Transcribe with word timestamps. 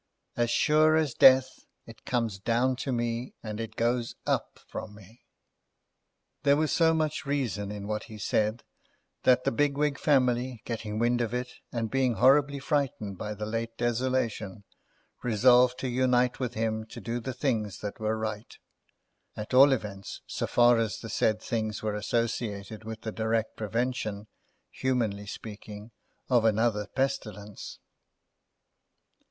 As 0.35 0.49
sure 0.49 0.95
as 0.95 1.13
Death, 1.13 1.67
it 1.85 2.05
comes 2.05 2.39
down 2.39 2.75
to 2.77 2.91
me, 2.91 3.35
and 3.43 3.59
it 3.59 3.75
goes 3.75 4.15
up 4.25 4.57
from 4.67 4.95
me." 4.95 5.21
There 6.41 6.57
was 6.57 6.71
so 6.71 6.95
much 6.95 7.23
reason 7.27 7.69
in 7.71 7.87
what 7.87 8.05
he 8.05 8.17
said, 8.17 8.63
that 9.25 9.43
the 9.43 9.51
Bigwig 9.51 9.99
family, 9.99 10.63
getting 10.65 10.97
wind 10.97 11.21
of 11.21 11.35
it, 11.35 11.51
and 11.71 11.91
being 11.91 12.15
horribly 12.15 12.57
frightened 12.57 13.19
by 13.19 13.35
the 13.35 13.45
late 13.45 13.77
desolation, 13.77 14.63
resolved 15.21 15.77
to 15.81 15.87
unite 15.87 16.39
with 16.39 16.55
him 16.55 16.83
to 16.87 16.99
do 16.99 17.19
the 17.19 17.35
things 17.35 17.81
that 17.81 17.99
were 17.99 18.17
right—at 18.17 19.53
all 19.53 19.71
events, 19.71 20.21
so 20.25 20.47
far 20.47 20.79
as 20.79 20.97
the 20.97 21.09
said 21.09 21.39
things 21.39 21.83
were 21.83 21.93
associated 21.93 22.83
with 22.85 23.01
the 23.01 23.11
direct 23.11 23.55
prevention, 23.55 24.25
humanly 24.71 25.27
speaking, 25.27 25.91
of 26.27 26.43
another 26.43 26.87
pestilence. 26.95 27.77